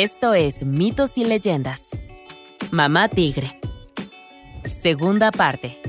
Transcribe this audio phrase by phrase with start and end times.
[0.00, 1.88] Esto es Mitos y Leyendas.
[2.70, 3.58] Mamá Tigre.
[4.64, 5.80] Segunda parte.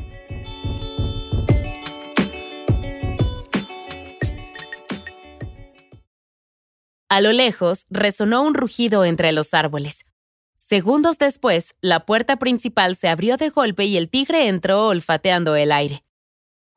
[7.07, 10.05] A lo lejos resonó un rugido entre los árboles.
[10.55, 15.71] Segundos después, la puerta principal se abrió de golpe y el tigre entró olfateando el
[15.71, 16.03] aire.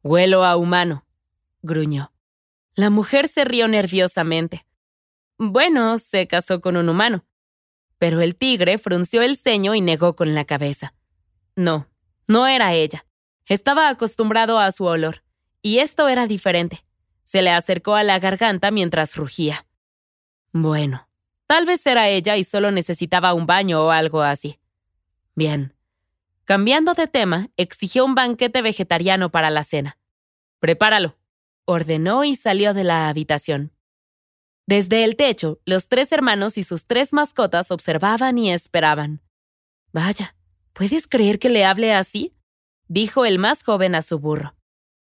[0.02, 1.06] Huelo a humano,
[1.62, 2.12] gruñó.
[2.74, 4.66] La mujer se rió nerviosamente.
[5.38, 7.24] Bueno, se casó con un humano.
[7.98, 10.94] Pero el tigre frunció el ceño y negó con la cabeza.
[11.54, 11.88] No,
[12.26, 13.04] no era ella.
[13.46, 15.22] Estaba acostumbrado a su olor.
[15.62, 16.84] Y esto era diferente.
[17.22, 19.66] Se le acercó a la garganta mientras rugía.
[20.52, 21.08] Bueno,
[21.46, 24.58] tal vez era ella y solo necesitaba un baño o algo así.
[25.34, 25.74] Bien.
[26.44, 29.98] Cambiando de tema, exigió un banquete vegetariano para la cena.
[30.58, 31.16] Prepáralo,
[31.64, 33.72] ordenó y salió de la habitación.
[34.72, 39.20] Desde el techo, los tres hermanos y sus tres mascotas observaban y esperaban.
[39.92, 40.34] Vaya,
[40.72, 42.32] ¿puedes creer que le hable así?
[42.88, 44.54] dijo el más joven a su burro.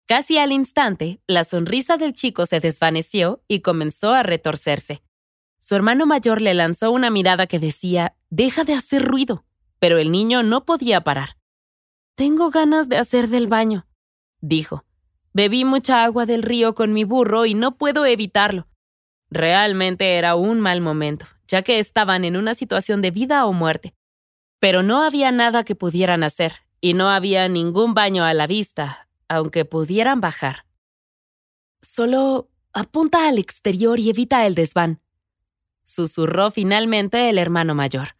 [0.08, 5.04] Casi al instante, la sonrisa del chico se desvaneció y comenzó a retorcerse.
[5.60, 9.44] Su hermano mayor le lanzó una mirada que decía, Deja de hacer ruido,
[9.78, 11.36] pero el niño no podía parar.
[12.16, 13.88] Tengo ganas de hacer del baño,
[14.40, 14.86] dijo.
[15.34, 18.69] Bebí mucha agua del río con mi burro y no puedo evitarlo.
[19.30, 23.94] Realmente era un mal momento, ya que estaban en una situación de vida o muerte.
[24.60, 29.08] Pero no había nada que pudieran hacer, y no había ningún baño a la vista,
[29.28, 30.66] aunque pudieran bajar.
[31.82, 35.02] Solo apunta al exterior y evita el desván,
[35.90, 38.16] susurró finalmente el hermano mayor.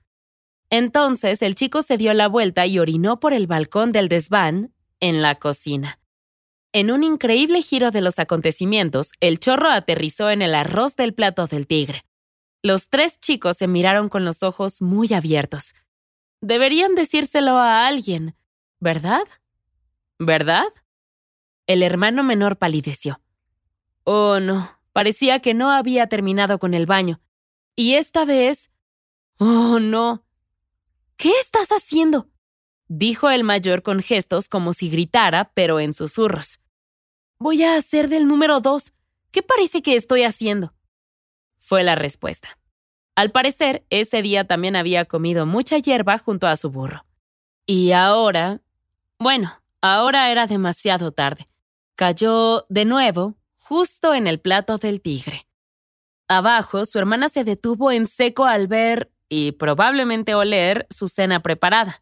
[0.70, 5.22] Entonces el chico se dio la vuelta y orinó por el balcón del desván en
[5.22, 5.99] la cocina.
[6.72, 11.48] En un increíble giro de los acontecimientos, el chorro aterrizó en el arroz del plato
[11.48, 12.06] del tigre.
[12.62, 15.74] Los tres chicos se miraron con los ojos muy abiertos.
[16.42, 18.36] Deberían decírselo a alguien,
[18.80, 19.24] ¿verdad?
[20.20, 20.68] ¿Verdad?
[21.66, 23.20] El hermano menor palideció.
[24.04, 27.20] Oh, no, parecía que no había terminado con el baño.
[27.76, 28.70] Y esta vez...
[29.38, 30.24] Oh, no.
[31.16, 32.28] ¿Qué estás haciendo?
[32.90, 36.60] Dijo el mayor con gestos como si gritara, pero en susurros.
[37.40, 38.92] Voy a hacer del número dos.
[39.32, 40.74] ¿Qué parece que estoy haciendo?
[41.58, 42.60] Fue la respuesta.
[43.16, 47.06] Al parecer, ese día también había comido mucha hierba junto a su burro.
[47.66, 48.62] Y ahora...
[49.20, 51.48] Bueno, ahora era demasiado tarde.
[51.96, 55.48] Cayó de nuevo justo en el plato del tigre.
[56.28, 62.02] Abajo, su hermana se detuvo en seco al ver, y probablemente oler, su cena preparada.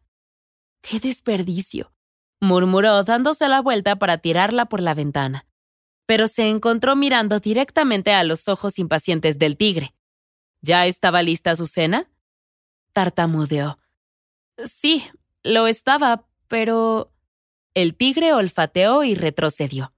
[0.81, 1.91] ¡Qué desperdicio!
[2.39, 5.45] murmuró dándose la vuelta para tirarla por la ventana.
[6.05, 9.93] Pero se encontró mirando directamente a los ojos impacientes del tigre.
[10.61, 12.09] ¿Ya estaba lista su cena?
[12.93, 13.79] Tartamudeó.
[14.65, 15.05] Sí,
[15.43, 17.11] lo estaba, pero...
[17.73, 19.93] El tigre olfateó y retrocedió.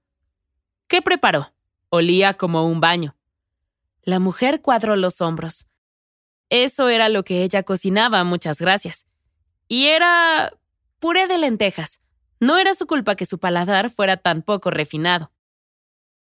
[0.86, 1.54] ¿Qué preparó?
[1.88, 3.16] Olía como un baño.
[4.02, 5.66] La mujer cuadró los hombros.
[6.50, 9.06] Eso era lo que ella cocinaba, muchas gracias.
[9.66, 10.52] Y era
[11.00, 12.00] puré de lentejas.
[12.38, 15.32] No era su culpa que su paladar fuera tan poco refinado.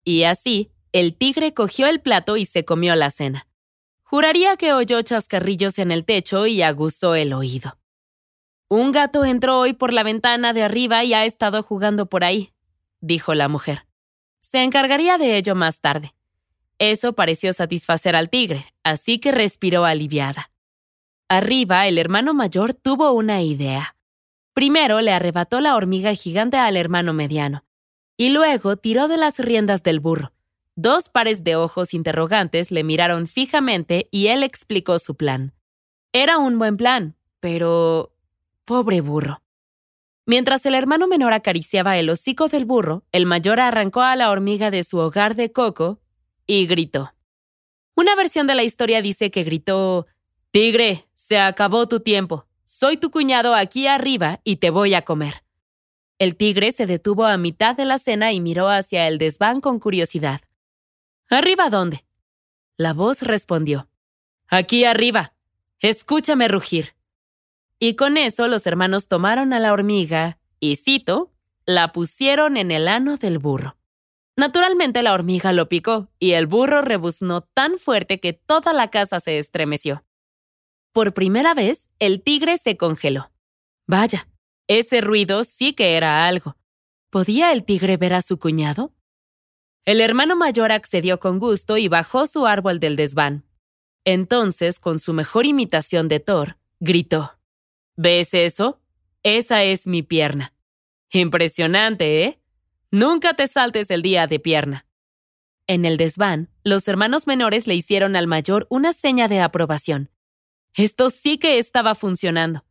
[0.05, 3.47] Y así, el tigre cogió el plato y se comió la cena.
[4.03, 7.79] Juraría que oyó chascarrillos en el techo y aguzó el oído.
[8.69, 12.53] Un gato entró hoy por la ventana de arriba y ha estado jugando por ahí,
[13.01, 13.87] dijo la mujer.
[14.41, 16.15] Se encargaría de ello más tarde.
[16.79, 20.51] Eso pareció satisfacer al tigre, así que respiró aliviada.
[21.29, 23.94] Arriba, el hermano mayor tuvo una idea.
[24.55, 27.65] Primero le arrebató la hormiga gigante al hermano mediano,
[28.17, 30.33] y luego tiró de las riendas del burro.
[30.77, 35.53] Dos pares de ojos interrogantes le miraron fijamente y él explicó su plan.
[36.13, 38.13] Era un buen plan, pero...
[38.65, 39.43] pobre burro.
[40.27, 44.71] Mientras el hermano menor acariciaba el hocico del burro, el mayor arrancó a la hormiga
[44.71, 46.01] de su hogar de coco
[46.47, 47.13] y gritó.
[47.95, 50.07] Una versión de la historia dice que gritó,
[50.51, 52.47] Tigre, se acabó tu tiempo.
[52.77, 55.45] Soy tu cuñado aquí arriba y te voy a comer.
[56.19, 59.79] El tigre se detuvo a mitad de la cena y miró hacia el desván con
[59.79, 60.41] curiosidad.
[61.31, 62.05] ¿Arriba dónde?
[62.77, 63.89] La voz respondió.
[64.49, 65.35] Aquí arriba.
[65.79, 66.97] Escúchame rugir.
[67.79, 71.31] Y con eso los hermanos tomaron a la hormiga y, cito,
[71.67, 73.77] la pusieron en el ano del burro.
[74.37, 79.21] Naturalmente la hormiga lo picó y el burro rebuznó tan fuerte que toda la casa
[79.21, 80.03] se estremeció.
[80.95, 83.33] Por primera vez, el tigre se congeló.
[83.85, 84.29] Vaya,
[84.69, 86.57] ese ruido sí que era algo.
[87.11, 88.95] ¿Podía el tigre ver a su cuñado?
[89.85, 93.45] El hermano mayor accedió con gusto y bajó su árbol del desván.
[94.05, 97.41] Entonces, con su mejor imitación de Thor, gritó,
[97.97, 98.81] ¿Ves eso?
[99.25, 100.55] Esa es mi pierna.
[101.11, 102.41] Impresionante, ¿eh?
[102.93, 104.87] Nunca te saltes el día de pierna.
[105.67, 110.14] En el desván, los hermanos menores le hicieron al mayor una seña de aprobación.
[110.75, 112.65] Esto sí que estaba funcionando.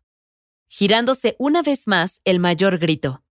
[0.68, 3.24] Girándose una vez más, el mayor gritó.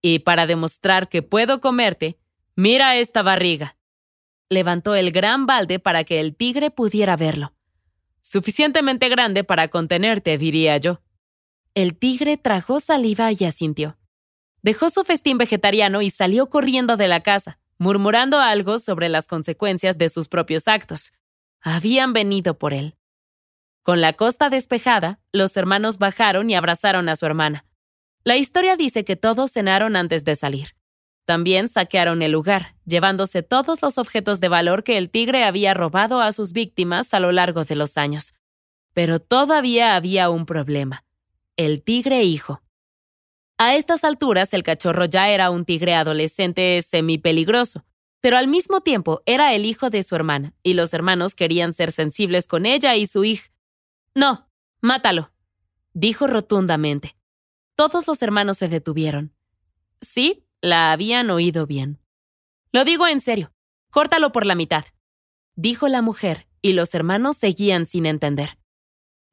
[0.00, 2.18] Y para demostrar que puedo comerte,
[2.54, 3.76] mira esta barriga.
[4.48, 7.54] Levantó el gran balde para que el tigre pudiera verlo.
[8.20, 11.00] Suficientemente grande para contenerte, diría yo.
[11.74, 13.96] El tigre trajo saliva y asintió.
[14.62, 19.98] Dejó su festín vegetariano y salió corriendo de la casa, murmurando algo sobre las consecuencias
[19.98, 21.12] de sus propios actos.
[21.60, 22.94] Habían venido por él.
[23.82, 27.64] Con la costa despejada, los hermanos bajaron y abrazaron a su hermana.
[28.22, 30.76] La historia dice que todos cenaron antes de salir.
[31.24, 36.20] También saquearon el lugar, llevándose todos los objetos de valor que el tigre había robado
[36.20, 38.34] a sus víctimas a lo largo de los años.
[38.92, 41.04] Pero todavía había un problema.
[41.56, 42.62] El tigre hijo.
[43.58, 47.84] A estas alturas el cachorro ya era un tigre adolescente semipeligroso,
[48.20, 51.90] pero al mismo tiempo era el hijo de su hermana, y los hermanos querían ser
[51.90, 53.51] sensibles con ella y su hija.
[54.14, 54.48] No,
[54.80, 55.32] mátalo,
[55.94, 57.16] dijo rotundamente.
[57.74, 59.34] Todos los hermanos se detuvieron.
[60.00, 61.98] Sí, la habían oído bien.
[62.72, 63.52] Lo digo en serio,
[63.90, 64.84] córtalo por la mitad,
[65.56, 68.58] dijo la mujer, y los hermanos seguían sin entender.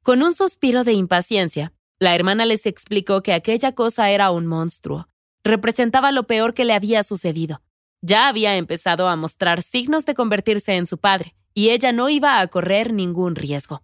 [0.02, 5.08] Con un suspiro de impaciencia, la hermana les explicó que aquella cosa era un monstruo.
[5.44, 7.62] Representaba lo peor que le había sucedido.
[8.02, 12.40] Ya había empezado a mostrar signos de convertirse en su padre, y ella no iba
[12.40, 13.82] a correr ningún riesgo.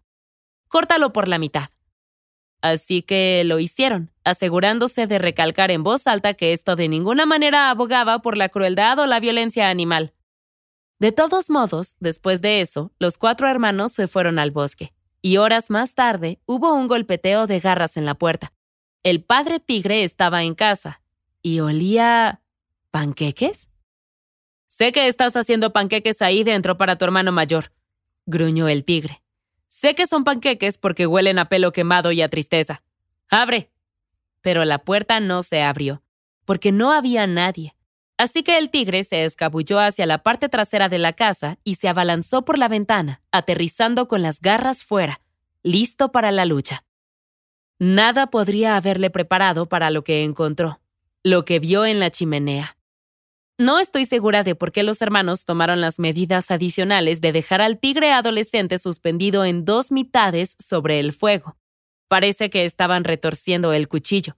[0.77, 1.71] Córtalo por la mitad.
[2.61, 7.71] Así que lo hicieron, asegurándose de recalcar en voz alta que esto de ninguna manera
[7.71, 10.13] abogaba por la crueldad o la violencia animal.
[10.99, 14.93] De todos modos, después de eso, los cuatro hermanos se fueron al bosque,
[15.23, 18.53] y horas más tarde hubo un golpeteo de garras en la puerta.
[19.03, 21.01] El padre tigre estaba en casa,
[21.41, 22.43] y olía...
[22.91, 23.71] ¿Panqueques?
[24.69, 27.73] Sé que estás haciendo panqueques ahí dentro para tu hermano mayor,
[28.27, 29.23] gruñó el tigre.
[29.79, 32.83] Sé que son panqueques porque huelen a pelo quemado y a tristeza.
[33.29, 33.71] ¡Abre!
[34.41, 36.03] Pero la puerta no se abrió,
[36.47, 37.77] porque no había nadie.
[38.17, 41.89] Así que el tigre se escabulló hacia la parte trasera de la casa y se
[41.89, 45.21] abalanzó por la ventana, aterrizando con las garras fuera,
[45.63, 46.85] listo para la lucha.
[47.79, 50.81] Nada podría haberle preparado para lo que encontró,
[51.23, 52.76] lo que vio en la chimenea.
[53.59, 57.79] No estoy segura de por qué los hermanos tomaron las medidas adicionales de dejar al
[57.79, 61.57] tigre adolescente suspendido en dos mitades sobre el fuego.
[62.07, 64.37] Parece que estaban retorciendo el cuchillo.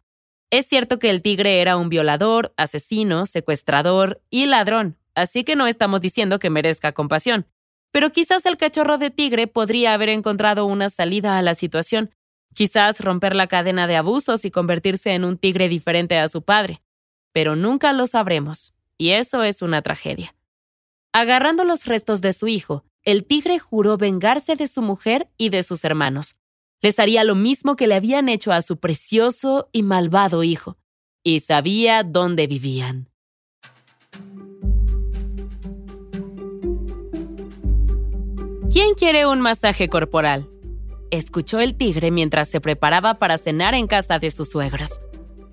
[0.50, 5.66] Es cierto que el tigre era un violador, asesino, secuestrador y ladrón, así que no
[5.66, 7.48] estamos diciendo que merezca compasión.
[7.90, 12.14] Pero quizás el cachorro de tigre podría haber encontrado una salida a la situación,
[12.54, 16.82] quizás romper la cadena de abusos y convertirse en un tigre diferente a su padre.
[17.32, 20.34] Pero nunca lo sabremos y eso es una tragedia.
[21.12, 25.62] Agarrando los restos de su hijo, el tigre juró vengarse de su mujer y de
[25.62, 26.36] sus hermanos.
[26.82, 30.76] Les haría lo mismo que le habían hecho a su precioso y malvado hijo,
[31.22, 33.08] y sabía dónde vivían.
[38.70, 40.48] ¿Quién quiere un masaje corporal?
[41.10, 45.00] Escuchó el tigre mientras se preparaba para cenar en casa de sus suegros.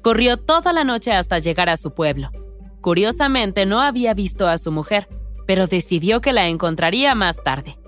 [0.02, 2.30] Corrió toda la noche hasta llegar a su pueblo.
[2.86, 5.10] Curiosamente no había visto a su mujer,
[5.48, 7.80] pero decidió que la encontraría más tarde.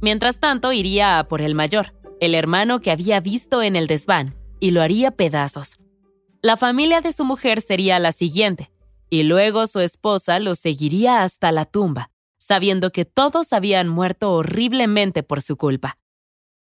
[0.00, 4.36] Mientras tanto iría a por el mayor, el hermano que había visto en el desván,
[4.60, 5.80] y lo haría pedazos.
[6.40, 8.70] La familia de su mujer sería la siguiente,
[9.10, 15.24] y luego su esposa lo seguiría hasta la tumba, sabiendo que todos habían muerto horriblemente
[15.24, 15.98] por su culpa.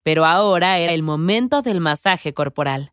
[0.03, 2.91] Pero ahora era el momento del masaje corporal.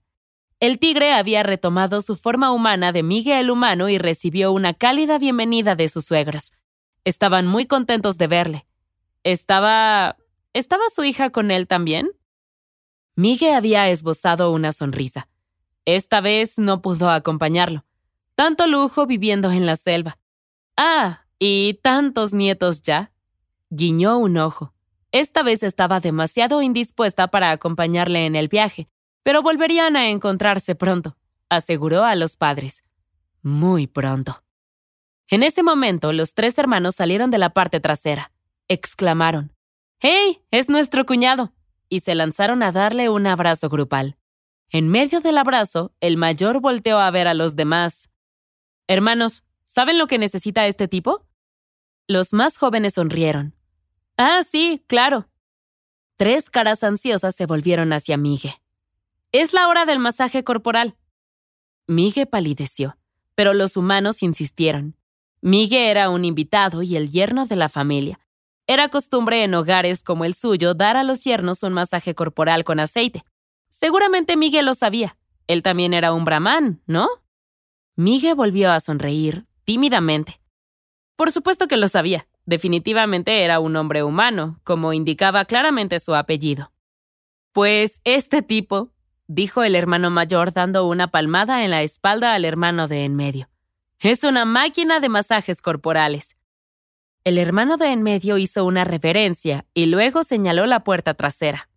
[0.59, 5.75] El tigre había retomado su forma humana de Miguel humano y recibió una cálida bienvenida
[5.75, 6.53] de sus suegros.
[7.05, 8.67] Estaban muy contentos de verle.
[9.23, 10.17] ¿Estaba...
[10.55, 12.09] ¿Estaba su hija con él también?
[13.17, 15.29] Miguel había esbozado una sonrisa.
[15.85, 17.85] Esta vez no pudo acompañarlo.
[18.35, 20.19] Tanto lujo viviendo en la selva.
[20.77, 23.13] Ah, y tantos nietos ya.
[23.69, 24.73] Guiñó un ojo.
[25.13, 28.89] Esta vez estaba demasiado indispuesta para acompañarle en el viaje,
[29.27, 31.17] pero volverían a encontrarse pronto,
[31.49, 32.85] aseguró a los padres.
[33.43, 34.45] Muy pronto.
[35.27, 38.31] En ese momento, los tres hermanos salieron de la parte trasera.
[38.69, 39.53] Exclamaron,
[39.99, 40.43] ¡Hey!
[40.53, 41.53] ¡Es nuestro cuñado!
[41.89, 44.17] y se lanzaron a darle un abrazo grupal.
[44.71, 48.11] En medio del abrazo, el mayor volteó a ver a los demás.
[48.87, 51.27] Hermanos, ¿saben lo que necesita este tipo?
[52.07, 53.57] Los más jóvenes sonrieron.
[54.17, 55.29] Ah, sí, claro.
[56.17, 58.55] Tres caras ansiosas se volvieron hacia Migue.
[59.39, 60.97] Es la hora del masaje corporal.
[61.87, 62.97] Migue palideció,
[63.35, 64.97] pero los humanos insistieron.
[65.43, 68.19] Migue era un invitado y el yerno de la familia.
[68.67, 72.81] Era costumbre en hogares como el suyo dar a los yernos un masaje corporal con
[72.81, 73.25] aceite.
[73.69, 75.19] Seguramente Migue lo sabía.
[75.49, 77.07] Él también era un brahman, ¿no?
[77.95, 80.41] Migue volvió a sonreír, tímidamente.
[81.15, 82.27] Por supuesto que lo sabía.
[82.47, 86.73] Definitivamente era un hombre humano, como indicaba claramente su apellido.
[87.53, 88.93] Pues este tipo,
[89.29, 93.49] dijo el hermano mayor dando una palmada en la espalda al hermano de en medio.
[94.01, 96.37] Es una máquina de masajes corporales.
[97.25, 101.69] El hermano de en medio hizo una reverencia y luego señaló la puerta trasera.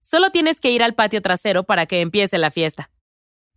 [0.00, 2.90] Solo tienes que ir al patio trasero para que empiece la fiesta.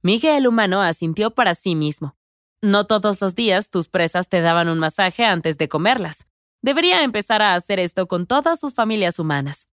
[0.02, 2.16] Miguel el humano asintió para sí mismo.
[2.62, 6.28] No todos los días tus presas te daban un masaje antes de comerlas.
[6.62, 9.68] Debería empezar a hacer esto con todas sus familias humanas.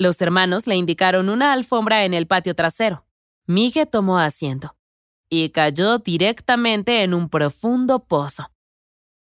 [0.00, 3.04] Los hermanos le indicaron una alfombra en el patio trasero.
[3.44, 4.74] Miguel tomó asiento
[5.28, 8.50] y cayó directamente en un profundo pozo.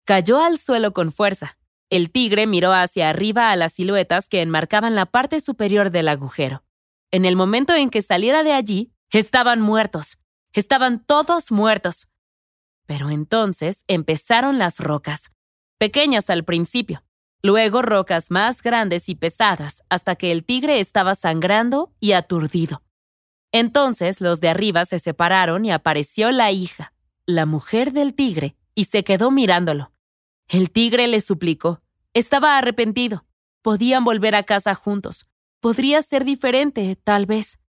[0.03, 1.59] Cayó al suelo con fuerza.
[1.91, 6.63] El tigre miró hacia arriba a las siluetas que enmarcaban la parte superior del agujero.
[7.11, 10.17] En el momento en que saliera de allí, estaban muertos.
[10.53, 12.07] Estaban todos muertos.
[12.87, 15.29] Pero entonces empezaron las rocas,
[15.77, 17.03] pequeñas al principio,
[17.43, 22.81] luego rocas más grandes y pesadas, hasta que el tigre estaba sangrando y aturdido.
[23.51, 26.93] Entonces los de arriba se separaron y apareció la hija,
[27.27, 29.91] la mujer del tigre, y se quedó mirándolo.
[30.47, 31.81] El tigre le suplicó.
[32.13, 33.25] Estaba arrepentido.
[33.61, 35.27] Podían volver a casa juntos.
[35.59, 37.59] Podría ser diferente, tal vez.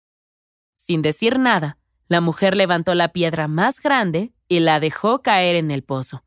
[0.74, 1.78] Sin decir nada,
[2.08, 6.24] la mujer levantó la piedra más grande y la dejó caer en el pozo.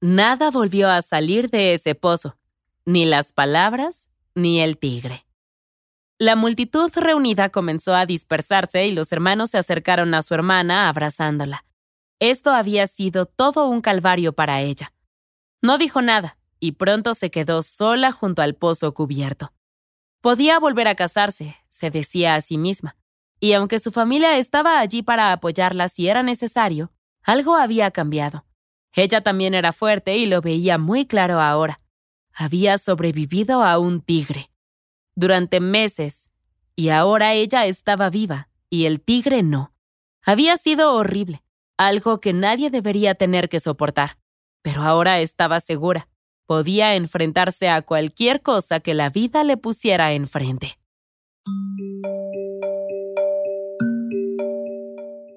[0.00, 2.38] Nada volvió a salir de ese pozo,
[2.86, 5.26] ni las palabras, ni el tigre.
[6.18, 11.64] La multitud reunida comenzó a dispersarse y los hermanos se acercaron a su hermana abrazándola.
[12.20, 14.92] Esto había sido todo un calvario para ella.
[15.60, 19.52] No dijo nada y pronto se quedó sola junto al pozo cubierto.
[20.20, 22.96] Podía volver a casarse, se decía a sí misma,
[23.40, 28.46] y aunque su familia estaba allí para apoyarla si era necesario, algo había cambiado.
[28.94, 31.78] Ella también era fuerte y lo veía muy claro ahora.
[32.36, 34.50] Había sobrevivido a un tigre.
[35.14, 36.32] Durante meses.
[36.74, 39.72] Y ahora ella estaba viva y el tigre no.
[40.24, 41.44] Había sido horrible,
[41.76, 44.18] algo que nadie debería tener que soportar.
[44.62, 46.08] Pero ahora estaba segura.
[46.46, 50.78] Podía enfrentarse a cualquier cosa que la vida le pusiera enfrente.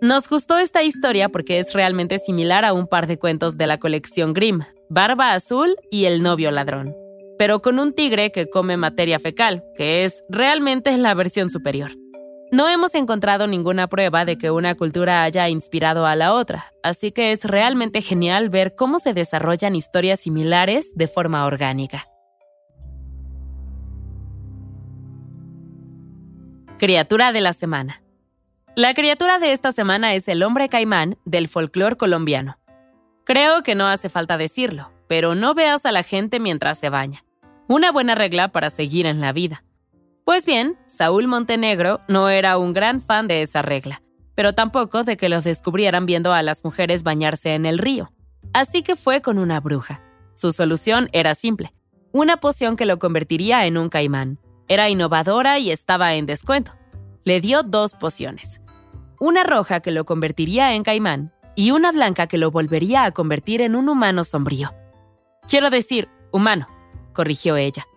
[0.02, 3.78] Nos gustó esta historia porque es realmente similar a un par de cuentos de la
[3.78, 6.96] colección Grimm, Barba Azul y El novio ladrón,
[7.38, 11.92] pero con un tigre que come materia fecal, que es realmente la versión superior.
[12.54, 17.12] No hemos encontrado ninguna prueba de que una cultura haya inspirado a la otra, así
[17.12, 22.06] que es realmente genial ver cómo se desarrollan historias similares de forma orgánica.
[26.80, 28.02] Criatura de la semana.
[28.78, 32.58] La criatura de esta semana es el hombre caimán del folclore colombiano.
[33.28, 37.26] Creo que no hace falta decirlo, pero no veas a la gente mientras se baña.
[37.68, 39.66] Una buena regla para seguir en la vida.
[40.24, 44.02] Pues bien, Saúl Montenegro no era un gran fan de esa regla,
[44.34, 48.14] pero tampoco de que los descubrieran viendo a las mujeres bañarse en el río.
[48.54, 50.02] Así que fue con una bruja.
[50.34, 51.74] Su solución era simple,
[52.14, 54.40] una poción que lo convertiría en un caimán.
[54.70, 56.76] Era innovadora y estaba en descuento.
[57.26, 58.62] Le dio dos pociones
[59.20, 63.62] una roja que lo convertiría en caimán y una blanca que lo volvería a convertir
[63.62, 64.76] en un humano sombrío.
[65.50, 66.68] Quiero decir, humano,
[67.14, 67.88] corrigió ella.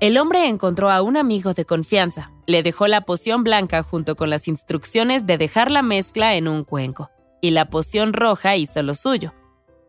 [0.00, 4.30] El hombre encontró a un amigo de confianza, le dejó la poción blanca junto con
[4.30, 7.08] las instrucciones de dejar la mezcla en un cuenco,
[7.40, 9.32] y la poción roja hizo lo suyo,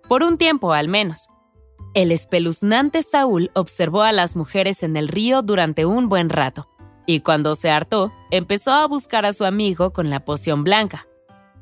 [0.07, 1.29] por un tiempo al menos.
[1.95, 6.69] El espeluznante Saúl observó a las mujeres en el río durante un buen rato,
[7.07, 11.07] y cuando se hartó, empezó a buscar a su amigo con la poción blanca.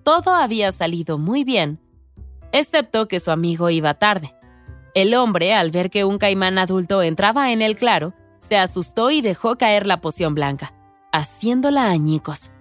[0.03, 1.79] Todo había salido muy bien,
[2.51, 4.33] excepto que su amigo iba tarde.
[4.93, 9.21] El hombre, al ver que un caimán adulto entraba en el claro, se asustó y
[9.21, 10.73] dejó caer la poción blanca,
[11.11, 12.51] haciéndola añicos.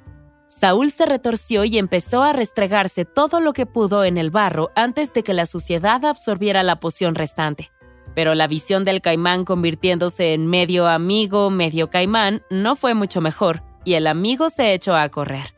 [0.47, 5.13] Saúl se retorció y empezó a restregarse todo lo que pudo en el barro antes
[5.13, 7.71] de que la suciedad absorbiera la poción restante
[8.15, 13.63] pero la visión del caimán convirtiéndose en medio amigo, medio caimán, no fue mucho mejor,
[13.85, 15.55] y el amigo se echó a correr.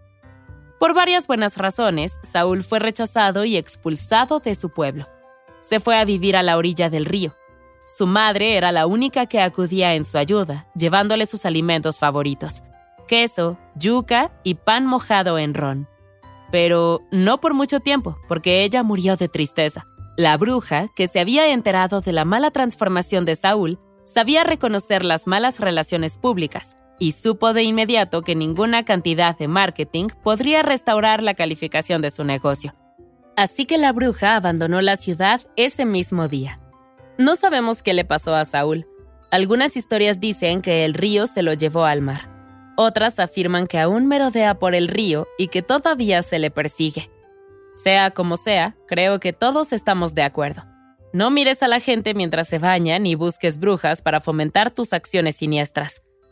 [0.82, 5.06] Por varias buenas razones, Saúl fue rechazado y expulsado de su pueblo.
[5.60, 7.36] Se fue a vivir a la orilla del río.
[7.86, 12.64] su madre era la única que acudía en su ayuda, llevándole sus alimentos favoritos,
[13.06, 15.88] queso, yuca y pan mojado en ron.
[16.50, 19.86] Pero no por mucho tiempo, porque ella murió de tristeza.
[20.16, 25.28] La bruja, que se había enterado de la mala transformación de Saúl, sabía reconocer las
[25.28, 31.34] malas relaciones públicas y supo de inmediato que ninguna cantidad de marketing podría restaurar la
[31.34, 32.76] calificación de su negocio.
[33.36, 36.60] Así que la bruja abandonó la ciudad ese mismo día.
[37.18, 38.86] No sabemos qué le pasó a Saúl.
[39.32, 42.28] Algunas historias dicen que el río se lo llevó al mar.
[42.76, 47.10] Otras afirman que aún merodea por el río y que todavía se le persigue.
[47.74, 50.62] Sea como sea, creo que todos estamos de acuerdo.
[51.12, 55.34] No mires a la gente mientras se baña ni busques brujas para fomentar tus acciones
[55.34, 56.00] siniestras.